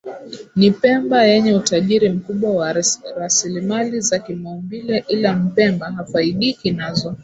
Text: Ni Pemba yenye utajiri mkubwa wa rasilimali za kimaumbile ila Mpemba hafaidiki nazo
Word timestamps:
Ni 0.55 0.71
Pemba 0.71 1.23
yenye 1.25 1.53
utajiri 1.55 2.09
mkubwa 2.09 2.49
wa 2.51 2.73
rasilimali 3.17 3.99
za 4.01 4.19
kimaumbile 4.19 5.05
ila 5.07 5.33
Mpemba 5.33 5.91
hafaidiki 5.91 6.71
nazo 6.71 7.15